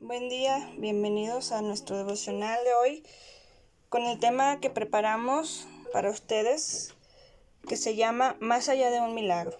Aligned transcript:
Buen 0.00 0.28
día, 0.28 0.70
bienvenidos 0.76 1.52
a 1.52 1.62
nuestro 1.62 1.96
devocional 1.96 2.58
de 2.64 2.74
hoy 2.74 3.02
con 3.88 4.02
el 4.02 4.20
tema 4.20 4.60
que 4.60 4.68
preparamos 4.68 5.66
para 5.90 6.10
ustedes 6.10 6.94
que 7.66 7.78
se 7.78 7.96
llama 7.96 8.36
Más 8.38 8.68
allá 8.68 8.90
de 8.90 9.00
un 9.00 9.14
milagro. 9.14 9.56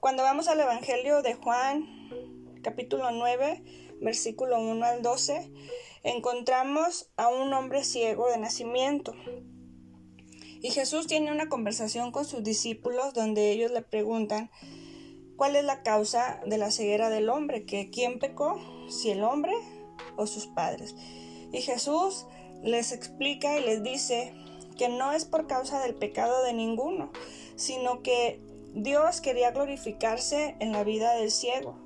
Cuando 0.00 0.24
vamos 0.24 0.48
al 0.48 0.58
Evangelio 0.58 1.22
de 1.22 1.34
Juan, 1.34 1.86
capítulo 2.64 3.12
9, 3.12 3.62
versículo 4.00 4.58
1 4.58 4.84
al 4.84 5.02
12, 5.02 5.52
encontramos 6.02 7.08
a 7.16 7.28
un 7.28 7.52
hombre 7.52 7.84
ciego 7.84 8.28
de 8.28 8.38
nacimiento. 8.38 9.14
Y 10.62 10.72
Jesús 10.72 11.06
tiene 11.06 11.30
una 11.30 11.48
conversación 11.48 12.10
con 12.10 12.24
sus 12.24 12.42
discípulos 12.42 13.14
donde 13.14 13.52
ellos 13.52 13.70
le 13.70 13.82
preguntan 13.82 14.50
cuál 15.36 15.56
es 15.56 15.64
la 15.64 15.82
causa 15.82 16.40
de 16.46 16.58
la 16.58 16.70
ceguera 16.70 17.10
del 17.10 17.28
hombre, 17.28 17.64
que 17.64 17.90
quién 17.90 18.18
pecó, 18.18 18.58
si 18.88 19.10
el 19.10 19.22
hombre 19.22 19.52
o 20.16 20.26
sus 20.26 20.46
padres. 20.46 20.94
Y 21.52 21.60
Jesús 21.60 22.26
les 22.62 22.92
explica 22.92 23.58
y 23.58 23.64
les 23.64 23.82
dice 23.82 24.34
que 24.76 24.88
no 24.88 25.12
es 25.12 25.24
por 25.24 25.46
causa 25.46 25.80
del 25.80 25.94
pecado 25.94 26.42
de 26.42 26.52
ninguno, 26.52 27.10
sino 27.56 28.02
que 28.02 28.40
Dios 28.74 29.20
quería 29.20 29.52
glorificarse 29.52 30.56
en 30.60 30.72
la 30.72 30.84
vida 30.84 31.14
del 31.14 31.30
ciego. 31.30 31.78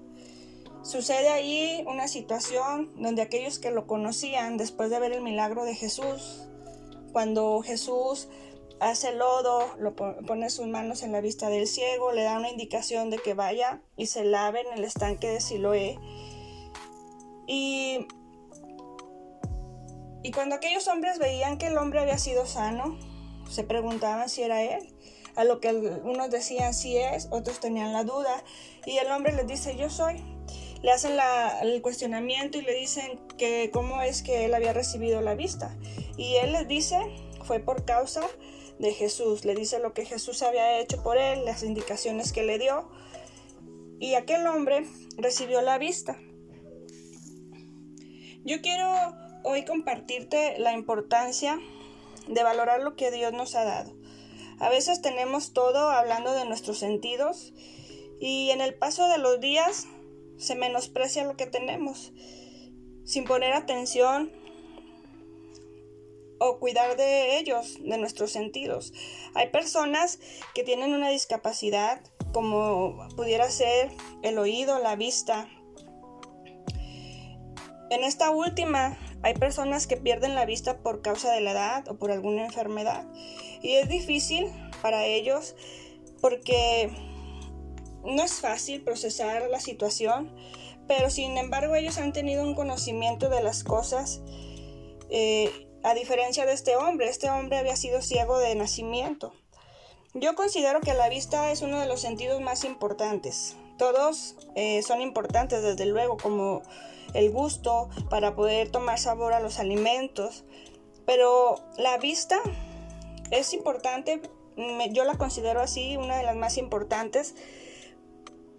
Sucede 0.83 1.29
ahí 1.29 1.85
una 1.87 2.09
situación 2.09 2.91
donde 2.97 3.23
aquellos 3.23 3.59
que 3.59 3.71
lo 3.71 3.87
conocían 3.87 4.57
después 4.57 4.91
de 4.91 4.99
ver 4.99 5.13
el 5.13 5.21
milagro 5.21 5.65
de 5.65 5.75
Jesús, 5.75 6.49
cuando 7.13 7.61
Jesús 7.61 8.29
hace 8.80 9.12
lodo, 9.12 9.75
lo 9.79 9.95
pone 9.95 10.51
sus 10.51 10.66
manos 10.66 11.02
en 11.02 11.12
la 11.12 11.21
vista 11.21 11.48
del 11.48 11.66
ciego, 11.66 12.12
le 12.12 12.23
da 12.23 12.38
una 12.38 12.51
indicación 12.51 13.11
de 13.11 13.19
que 13.19 13.34
vaya 13.34 13.83
y 13.97 14.07
se 14.07 14.25
lave 14.25 14.61
en 14.62 14.79
el 14.79 14.84
estanque 14.84 15.29
de 15.29 15.41
Siloé, 15.41 15.98
y, 17.52 18.07
y 20.23 20.30
cuando 20.30 20.55
aquellos 20.55 20.87
hombres 20.87 21.18
veían 21.18 21.59
que 21.59 21.66
el 21.66 21.79
hombre 21.79 21.99
había 21.99 22.16
sido 22.16 22.46
sano, 22.46 22.96
se 23.51 23.65
preguntaban 23.65 24.29
si 24.29 24.43
era 24.43 24.63
él. 24.63 24.95
A 25.35 25.43
lo 25.43 25.60
que 25.60 25.73
unos 25.73 26.30
decían 26.30 26.74
si 26.74 26.96
es, 26.96 27.27
otros 27.33 27.59
tenían 27.59 27.93
la 27.93 28.05
duda. 28.05 28.45
Y 28.87 28.99
el 28.99 29.10
hombre 29.10 29.33
les 29.33 29.49
dice, 29.49 29.77
yo 29.77 29.90
soy. 29.90 30.23
Le 30.83 30.93
hacen 30.93 31.18
el 31.62 31.83
cuestionamiento 31.83 32.59
y 32.59 32.62
le 32.62 32.74
dicen 32.74 33.18
que 33.37 33.71
cómo 33.73 34.01
es 34.01 34.23
que 34.23 34.45
él 34.45 34.55
había 34.55 34.73
recibido 34.73 35.21
la 35.21 35.35
vista. 35.35 35.77
Y 36.16 36.37
él 36.37 36.52
les 36.52 36.68
dice, 36.68 37.01
fue 37.43 37.59
por 37.59 37.85
causa 37.85 38.23
de 38.81 38.93
Jesús. 38.93 39.45
Le 39.45 39.55
dice 39.55 39.79
lo 39.79 39.93
que 39.93 40.05
Jesús 40.05 40.43
había 40.43 40.81
hecho 40.81 41.03
por 41.03 41.19
él, 41.19 41.45
las 41.45 41.63
indicaciones 41.63 42.33
que 42.33 42.43
le 42.43 42.59
dio. 42.59 42.89
Y 44.01 44.15
aquel 44.15 44.47
hombre 44.47 44.87
recibió 45.17 45.61
la 45.61 45.79
vista. 45.79 46.19
Yo 48.43 48.63
quiero 48.63 48.91
hoy 49.45 49.65
compartirte 49.65 50.59
la 50.59 50.73
importancia 50.73 51.61
de 52.27 52.43
valorar 52.43 52.81
lo 52.81 52.97
que 52.97 53.11
Dios 53.11 53.33
nos 53.33 53.55
ha 53.55 53.65
dado. 53.65 53.95
A 54.59 54.71
veces 54.71 55.03
tenemos 55.03 55.53
todo 55.53 55.91
hablando 55.91 56.33
de 56.33 56.47
nuestros 56.47 56.79
sentidos 56.79 57.53
y 58.19 58.51
en 58.51 58.61
el 58.61 58.75
paso 58.75 59.09
de 59.09 59.19
los 59.19 59.41
días 59.41 59.87
se 60.39 60.55
menosprecia 60.55 61.25
lo 61.25 61.37
que 61.37 61.47
tenemos 61.47 62.13
sin 63.05 63.25
poner 63.25 63.53
atención 63.53 64.33
o 66.41 66.59
cuidar 66.59 66.97
de 66.97 67.38
ellos, 67.38 67.78
de 67.81 67.99
nuestros 67.99 68.33
sentidos. 68.33 68.93
Hay 69.34 69.50
personas 69.50 70.19
que 70.55 70.65
tienen 70.65 70.93
una 70.93 71.10
discapacidad 71.10 72.00
como 72.33 73.09
pudiera 73.15 73.49
ser 73.50 73.91
el 74.22 74.38
oído, 74.38 74.81
la 74.81 74.97
vista, 74.97 75.49
en 77.91 78.05
esta 78.05 78.31
última, 78.31 78.97
hay 79.22 79.34
personas 79.34 79.88
que 79.88 79.97
pierden 79.97 80.37
la 80.37 80.47
vista 80.47 80.78
por 80.78 81.03
causa 81.03 81.33
de 81.33 81.41
la 81.41 81.50
edad 81.50 81.88
o 81.88 81.99
por 81.99 82.12
alguna 82.12 82.44
enfermedad. 82.44 83.05
Y 83.62 83.75
es 83.75 83.88
difícil 83.88 84.47
para 84.81 85.05
ellos 85.07 85.57
porque 86.21 86.89
no 88.05 88.22
es 88.22 88.34
fácil 88.41 88.83
procesar 88.83 89.51
la 89.51 89.59
situación, 89.59 90.33
pero 90.87 91.11
sin 91.11 91.37
embargo 91.37 91.75
ellos 91.75 91.99
han 91.99 92.12
tenido 92.12 92.45
un 92.45 92.55
conocimiento 92.55 93.28
de 93.28 93.43
las 93.43 93.65
cosas. 93.65 94.22
Eh, 95.11 95.67
a 95.83 95.95
diferencia 95.95 96.47
de 96.47 96.53
este 96.53 96.77
hombre, 96.77 97.09
este 97.09 97.31
hombre 97.31 97.59
había 97.59 97.77
sido 97.77 98.03
ciego 98.03 98.39
de 98.39 98.55
nacimiento. 98.55 99.33
Yo 100.15 100.35
considero 100.35 100.81
que 100.81 100.93
la 100.93 101.09
vista 101.09 101.53
es 101.53 101.63
uno 101.63 101.81
de 101.81 101.87
los 101.87 102.01
sentidos 102.01 102.41
más 102.41 102.65
importantes. 102.65 103.57
Todos 103.79 104.35
eh, 104.57 104.83
son 104.83 105.01
importantes, 105.01 105.63
desde 105.63 105.87
luego, 105.87 106.17
como 106.17 106.63
el 107.15 107.31
gusto 107.31 107.89
para 108.09 108.35
poder 108.35 108.71
tomar 108.71 108.99
sabor 108.99 109.33
a 109.33 109.41
los 109.41 109.59
alimentos, 109.59 110.45
pero 111.07 111.57
la 111.77 111.97
vista 111.99 112.39
es 113.31 113.55
importante, 113.55 114.21
yo 114.91 115.05
la 115.05 115.17
considero 115.17 115.61
así, 115.61 115.97
una 115.97 116.17
de 116.17 116.25
las 116.25 116.37
más 116.37 116.59
importantes, 116.59 117.35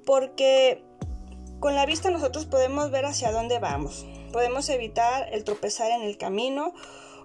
porque 0.06 0.84
con 1.60 1.76
la 1.76 1.86
vista 1.86 2.10
nosotros 2.10 2.46
podemos 2.46 2.92
ver 2.92 3.06
hacia 3.06 3.32
dónde 3.32 3.60
vamos, 3.60 4.06
podemos 4.32 4.70
evitar 4.70 5.32
el 5.34 5.44
tropezar 5.44 5.92
en 5.92 6.02
el 6.02 6.18
camino 6.18 6.74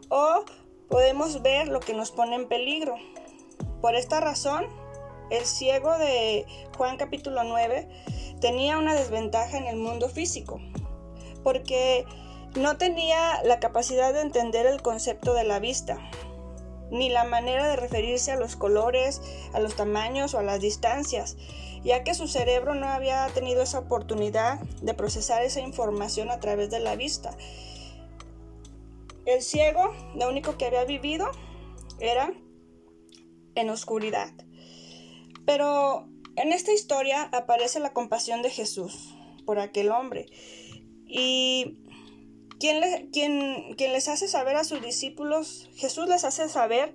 o 0.09 0.44
podemos 0.89 1.43
ver 1.43 1.69
lo 1.69 1.81
que 1.81 1.94
nos 1.94 2.11
pone 2.11 2.37
en 2.37 2.49
peligro. 2.49 2.97
Por 3.81 3.94
esta 3.94 4.21
razón, 4.21 4.67
el 5.31 5.44
ciego 5.44 5.97
de 5.99 6.47
Juan 6.77 6.97
capítulo 6.97 7.43
9 7.44 7.89
tenía 8.41 8.78
una 8.78 8.94
desventaja 8.94 9.59
en 9.59 9.67
el 9.67 9.77
mundo 9.77 10.09
físico, 10.09 10.61
porque 11.43 12.05
no 12.55 12.77
tenía 12.78 13.43
la 13.43 13.61
capacidad 13.61 14.12
de 14.12 14.22
entender 14.22 14.67
el 14.67 14.83
concepto 14.83 15.34
de 15.34 15.44
la 15.44 15.59
vista, 15.59 15.99
ni 16.91 17.09
la 17.09 17.25
manera 17.25 17.69
de 17.69 17.77
referirse 17.77 18.33
a 18.33 18.37
los 18.37 18.56
colores, 18.56 19.21
a 19.53 19.61
los 19.61 19.75
tamaños 19.75 20.34
o 20.34 20.38
a 20.38 20.43
las 20.43 20.61
distancias, 20.61 21.37
ya 21.83 22.05
que 22.05 22.15
su 22.15 22.28
cerebro 22.28 22.75
no 22.75 22.88
había 22.88 23.27
tenido 23.28 23.62
esa 23.62 23.81
oportunidad 23.81 24.61
de 24.83 24.94
procesar 24.94 25.43
esa 25.43 25.61
información 25.61 26.31
a 26.31 26.41
través 26.41 26.71
de 26.71 26.81
la 26.81 26.97
vista. 26.97 27.37
El 29.26 29.42
ciego, 29.42 29.92
lo 30.14 30.28
único 30.28 30.56
que 30.56 30.66
había 30.66 30.84
vivido 30.84 31.31
era 31.98 32.32
en 33.56 33.70
oscuridad. 33.70 34.32
Pero 35.44 36.09
en 36.37 36.53
esta 36.53 36.72
historia 36.72 37.25
aparece 37.32 37.81
la 37.81 37.92
compasión 37.92 38.42
de 38.42 38.50
Jesús 38.50 39.14
por 39.44 39.59
aquel 39.59 39.91
hombre. 39.91 40.26
Y 41.06 41.78
quien, 42.60 42.81
les 43.78 44.09
hace 44.09 44.28
saber 44.28 44.56
a 44.56 44.64
sus 44.64 44.81
discípulos, 44.81 45.69
Jesús 45.75 46.08
les 46.08 46.25
hace 46.25 46.48
saber 46.48 46.94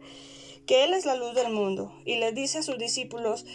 que 0.66 0.84
Él 0.86 0.94
es 0.94 1.06
la 1.06 1.16
luz 1.16 1.36
del 1.36 1.52
mundo. 1.52 1.94
Y 2.06 2.16
les 2.16 2.34
dice 2.34 2.60
a 2.60 2.64
sus 2.64 2.78
discípulos 2.78 3.46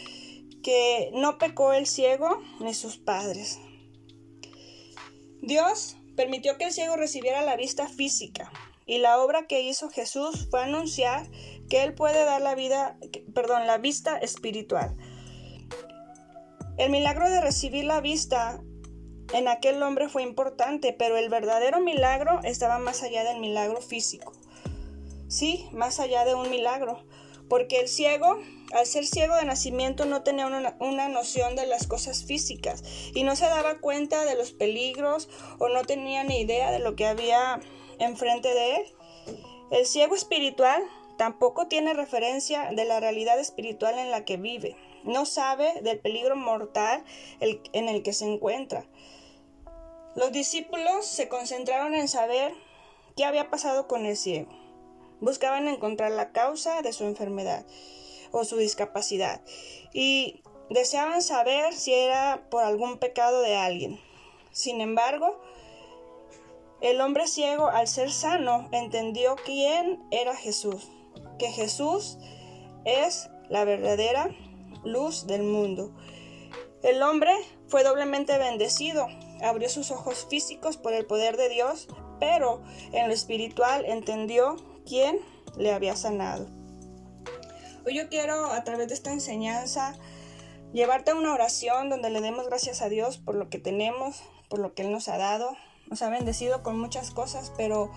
que 0.62 1.10
no 1.14 1.38
pecó 1.38 1.72
el 1.72 1.87
ciego 1.87 2.43
ni 2.60 2.75
sus 2.75 2.98
padres. 2.98 3.58
Dios 5.41 5.97
permitió 6.16 6.58
que 6.58 6.64
el 6.64 6.72
ciego 6.72 6.97
recibiera 6.97 7.43
la 7.43 7.56
vista 7.56 7.88
física. 7.88 8.50
Y 8.87 8.99
la 8.99 9.19
obra 9.21 9.49
que 9.49 9.63
hizo 9.63 9.91
Jesús 9.91 10.47
fue 10.49 10.63
anunciar 10.63 11.29
que 11.69 11.83
Él 11.83 11.95
puede 11.95 12.25
dar 12.25 12.41
la 12.41 12.55
vida, 12.55 12.97
perdón, 13.35 13.67
la 13.67 13.79
vista 13.79 14.17
espiritual. 14.17 14.97
El 16.79 16.91
milagro 16.91 17.29
de 17.29 17.41
recibir 17.41 17.85
la 17.85 18.01
vista 18.01 18.63
en 19.33 19.49
aquel 19.49 19.83
hombre 19.83 20.09
fue 20.09 20.23
importante, 20.23 20.93
pero 20.93 21.17
el 21.17 21.29
verdadero 21.29 21.81
milagro 21.81 22.39
estaba 22.45 22.79
más 22.79 23.03
allá 23.03 23.25
del 23.25 23.41
milagro 23.41 23.81
físico. 23.81 24.33
Sí, 25.29 25.69
más 25.73 25.99
allá 25.99 26.25
de 26.25 26.35
un 26.35 26.49
milagro, 26.49 27.05
porque 27.49 27.81
el 27.81 27.89
ciego, 27.89 28.39
al 28.73 28.87
ser 28.87 29.05
ciego 29.05 29.35
de 29.35 29.45
nacimiento, 29.45 30.05
no 30.05 30.23
tenía 30.23 30.47
una, 30.47 30.77
una, 30.79 31.09
noción 31.09 31.57
de 31.57 31.67
las 31.67 31.89
cosas 31.89 32.25
físicas 32.25 32.85
y 33.15 33.25
no 33.25 33.35
se 33.35 33.47
daba 33.47 33.81
cuenta 33.81 34.25
de 34.25 34.37
los 34.37 34.53
peligros 34.53 35.29
o 35.59 35.69
no 35.69 35.82
tenía 35.82 36.23
ni 36.23 36.41
idea 36.41 36.71
de 36.71 36.79
lo 36.79 36.94
que 36.94 37.06
había 37.06 37.61
enfrente 37.98 38.52
de 38.52 38.76
él. 38.76 38.94
El 39.70 39.87
ciego 39.87 40.14
espiritual 40.14 40.82
tampoco 41.16 41.66
tiene 41.66 41.94
referencia 41.94 42.70
de 42.72 42.84
la 42.84 43.00
realidad 43.00 43.38
espiritual 43.38 43.98
en 43.98 44.10
la 44.10 44.25
que 44.25 44.37
vive. 44.37 44.76
No 45.04 45.25
sabe 45.25 45.81
del 45.82 45.98
peligro 45.98 46.37
mortal 46.37 47.04
en 47.40 47.88
el 47.88 48.02
que 48.02 48.12
se 48.12 48.26
encuentra. 48.26 48.87
Los 50.14 50.32
discípulos 50.32 51.06
se 51.06 51.28
concentraron 51.28 51.94
en 51.94 52.08
saber 52.08 52.52
qué 53.16 53.25
había 53.25 53.50
pasado 53.50 53.87
con 53.87 54.06
el 54.06 54.16
ciego. 54.16 54.50
Buscaban 55.20 55.69
encontrar 55.69 56.10
la 56.12 56.32
causa 56.32 56.82
de 56.82 56.93
su 56.93 57.04
enfermedad 57.04 57.66
o 58.32 58.44
su 58.44 58.56
discapacidad 58.56 59.40
y 59.93 60.43
deseaban 60.70 61.22
saber 61.22 61.72
si 61.75 61.93
era 61.93 62.46
por 62.50 62.64
algún 62.64 62.98
pecado 62.98 63.40
de 63.40 63.56
alguien. 63.56 64.00
Sin 64.52 64.81
embargo, 64.81 65.40
el 66.81 67.00
hombre 67.00 67.26
ciego, 67.26 67.69
al 67.69 67.88
ser 67.88 68.11
sano, 68.11 68.69
entendió 68.73 69.37
quién 69.44 70.02
era 70.11 70.37
Jesús, 70.37 70.88
que 71.38 71.50
Jesús 71.50 72.19
es 72.84 73.31
la 73.49 73.64
verdadera 73.64 74.31
luz 74.84 75.26
del 75.26 75.43
mundo. 75.43 75.93
El 76.82 77.02
hombre 77.02 77.32
fue 77.69 77.82
doblemente 77.82 78.38
bendecido 78.38 79.08
abrió 79.43 79.69
sus 79.69 79.90
ojos 79.90 80.26
físicos 80.28 80.76
por 80.76 80.93
el 80.93 81.06
poder 81.06 81.37
de 81.37 81.49
Dios, 81.49 81.88
pero 82.19 82.62
en 82.93 83.08
lo 83.08 83.14
espiritual 83.14 83.84
entendió 83.84 84.56
quién 84.87 85.19
le 85.56 85.72
había 85.72 85.96
sanado. 85.96 86.46
Hoy 87.87 87.94
yo 87.94 88.08
quiero 88.08 88.46
a 88.46 88.64
través 88.64 88.88
de 88.88 88.94
esta 88.94 89.12
enseñanza 89.12 89.96
llevarte 90.72 91.12
a 91.12 91.14
una 91.14 91.32
oración 91.32 91.88
donde 91.88 92.11
le 92.11 92.20
demos 92.20 92.46
gracias 92.46 92.82
a 92.82 92.88
Dios 92.88 93.19
por 93.19 93.34
lo 93.34 93.49
que 93.49 93.58
tenemos, 93.58 94.22
por 94.49 94.58
lo 94.58 94.75
que 94.75 94.82
Él 94.82 94.90
nos 94.90 95.08
ha 95.08 95.19
dado. 95.19 95.56
Nos 95.88 96.03
ha 96.03 96.11
bendecido 96.11 96.62
con 96.62 96.79
muchas 96.79 97.11
cosas, 97.11 97.53
pero 97.56 97.91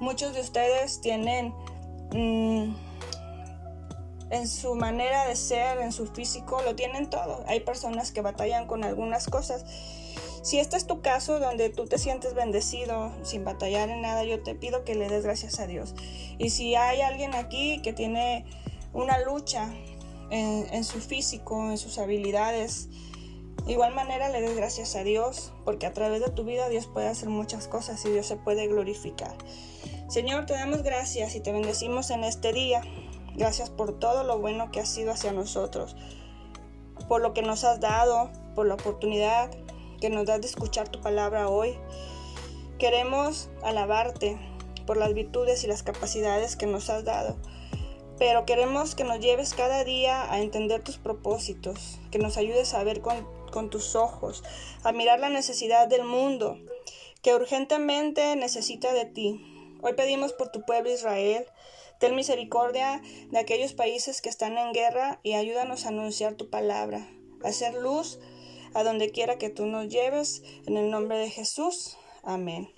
muchos 0.00 0.34
de 0.34 0.40
ustedes 0.40 1.00
tienen 1.00 1.54
mm, 2.12 2.74
en 4.30 4.48
su 4.48 4.74
manera 4.74 5.26
de 5.26 5.36
ser, 5.36 5.78
en 5.78 5.92
su 5.92 6.06
físico, 6.06 6.60
lo 6.62 6.74
tienen 6.74 7.10
todo. 7.10 7.44
Hay 7.46 7.60
personas 7.60 8.12
que 8.12 8.20
batallan 8.20 8.66
con 8.66 8.84
algunas 8.84 9.26
cosas. 9.26 9.64
Si 10.42 10.58
este 10.58 10.76
es 10.76 10.86
tu 10.86 11.02
caso 11.02 11.38
donde 11.38 11.68
tú 11.68 11.86
te 11.86 11.98
sientes 11.98 12.34
bendecido 12.34 13.12
sin 13.22 13.44
batallar 13.44 13.90
en 13.90 14.00
nada, 14.00 14.24
yo 14.24 14.42
te 14.42 14.54
pido 14.54 14.84
que 14.84 14.94
le 14.94 15.08
des 15.08 15.24
gracias 15.24 15.60
a 15.60 15.66
Dios. 15.66 15.94
Y 16.38 16.50
si 16.50 16.74
hay 16.74 17.02
alguien 17.02 17.34
aquí 17.34 17.82
que 17.82 17.92
tiene 17.92 18.46
una 18.92 19.18
lucha 19.20 19.70
en, 20.30 20.84
su 20.84 21.00
físico, 21.00 21.70
en 21.70 21.78
sus 21.78 21.98
habilidades. 21.98 22.88
De 23.66 23.72
igual 23.72 23.94
manera 23.94 24.28
le 24.28 24.40
des 24.40 24.56
gracias 24.56 24.96
a 24.96 25.04
Dios, 25.04 25.52
porque 25.64 25.86
a 25.86 25.92
través 25.92 26.20
de 26.20 26.30
tu 26.30 26.44
vida 26.44 26.68
Dios 26.68 26.86
puede 26.86 27.08
hacer 27.08 27.28
muchas 27.28 27.68
cosas 27.68 28.04
y 28.04 28.10
Dios 28.10 28.26
se 28.26 28.36
puede 28.36 28.66
glorificar. 28.66 29.36
Señor, 30.08 30.46
te 30.46 30.54
damos 30.54 30.82
gracias 30.82 31.34
y 31.34 31.40
te 31.40 31.52
bendecimos 31.52 32.10
en 32.10 32.24
este 32.24 32.52
día. 32.52 32.82
Gracias 33.36 33.70
por 33.70 33.98
todo 33.98 34.24
lo 34.24 34.38
bueno 34.38 34.70
que 34.70 34.80
has 34.80 34.88
sido 34.88 35.12
hacia 35.12 35.32
nosotros, 35.32 35.94
por 37.08 37.20
lo 37.20 37.32
que 37.32 37.42
nos 37.42 37.64
has 37.64 37.80
dado, 37.80 38.30
por 38.54 38.66
la 38.66 38.74
oportunidad 38.74 39.50
que 40.00 40.10
nos 40.10 40.26
das 40.26 40.40
de 40.40 40.48
escuchar 40.48 40.88
tu 40.88 41.00
palabra 41.00 41.48
hoy. 41.48 41.78
Queremos 42.78 43.50
alabarte 43.62 44.38
por 44.86 44.96
las 44.96 45.14
virtudes 45.14 45.62
y 45.62 45.66
las 45.66 45.82
capacidades 45.82 46.56
que 46.56 46.66
nos 46.66 46.90
has 46.90 47.04
dado 47.04 47.36
pero 48.20 48.44
queremos 48.44 48.94
que 48.94 49.02
nos 49.02 49.18
lleves 49.18 49.54
cada 49.54 49.82
día 49.82 50.30
a 50.30 50.42
entender 50.42 50.82
tus 50.82 50.98
propósitos, 50.98 51.98
que 52.10 52.18
nos 52.18 52.36
ayudes 52.36 52.74
a 52.74 52.84
ver 52.84 53.00
con, 53.50 53.70
tus 53.70 53.94
ojos, 53.94 54.42
a 54.82 54.92
mirar 54.92 55.20
la 55.20 55.28
necesidad 55.28 55.88
del 55.88 56.04
mundo, 56.04 56.58
que 57.22 57.34
urgentemente 57.34 58.36
necesita 58.36 58.92
de 58.92 59.04
ti. 59.04 59.76
Hoy 59.82 59.94
pedimos 59.94 60.32
por 60.32 60.50
tu 60.50 60.62
pueblo 60.62 60.90
Israel, 60.92 61.46
ten 61.98 62.14
misericordia 62.14 63.02
de 63.30 63.38
aquellos 63.38 63.72
países 63.72 64.22
que 64.22 64.28
están 64.28 64.58
en 64.58 64.72
guerra 64.72 65.20
y 65.22 65.34
ayúdanos 65.34 65.84
a 65.84 65.88
anunciar 65.88 66.34
tu 66.34 66.50
palabra, 66.50 67.08
a 67.42 67.48
hacer 67.48 67.74
luz 67.74 68.18
a 68.74 68.82
donde 68.82 69.10
quiera 69.10 69.38
que 69.38 69.50
tú 69.50 69.66
nos 69.66 69.88
lleves, 69.88 70.42
en 70.66 70.76
el 70.76 70.90
nombre 70.90 71.18
de 71.18 71.30
Jesús. 71.30 71.96
Amén. 72.22 72.70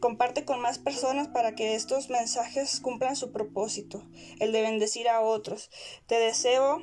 Comparte 0.00 0.44
con 0.44 0.60
más 0.60 0.78
personas 0.78 1.28
para 1.28 1.54
que 1.54 1.74
estos 1.74 2.08
mensajes 2.08 2.80
cumplan 2.80 3.16
su 3.16 3.32
propósito, 3.32 4.04
el 4.38 4.52
de 4.52 4.62
bendecir 4.62 5.08
a 5.08 5.20
otros. 5.20 5.70
Te 6.06 6.16
deseo, 6.16 6.80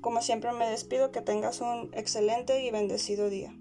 como 0.00 0.22
siempre 0.22 0.52
me 0.52 0.68
despido, 0.70 1.10
que 1.10 1.20
tengas 1.20 1.60
un 1.60 1.90
excelente 1.92 2.62
y 2.62 2.70
bendecido 2.70 3.28
día. 3.28 3.57